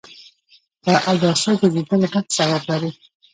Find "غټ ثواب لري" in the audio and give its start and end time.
2.13-2.91